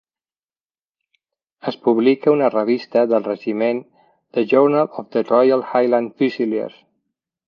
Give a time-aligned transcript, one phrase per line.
[1.71, 3.83] Es publica una revista del regiment,
[4.37, 6.79] "The Journal of the Royal Highland Fusiliers".